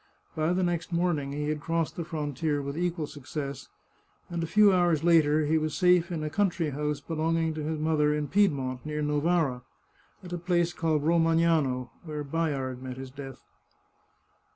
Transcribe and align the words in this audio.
By 0.35 0.51
the 0.53 0.63
next 0.63 0.91
morning 0.91 1.31
he 1.31 1.49
had 1.49 1.61
crossed 1.61 1.95
the 1.95 2.03
frontier 2.03 2.59
with 2.59 2.75
equal 2.75 3.05
success, 3.05 3.67
and 4.31 4.41
a 4.41 4.47
few 4.47 4.73
hours 4.73 5.03
later 5.03 5.45
he 5.45 5.59
was 5.59 5.75
safe 5.77 6.11
in 6.11 6.23
a 6.23 6.29
country 6.31 6.71
house 6.71 6.99
belonging 6.99 7.53
to 7.53 7.63
his 7.63 7.77
mother 7.77 8.11
in 8.11 8.27
Piedmont, 8.27 8.83
near 8.83 9.03
Novara, 9.03 9.61
at 10.23 10.33
a 10.33 10.39
place 10.39 10.73
called 10.73 11.03
Romagnano, 11.03 11.91
where 12.03 12.23
Bayard 12.23 12.81
met 12.81 12.97
his 12.97 13.11
death. 13.11 13.43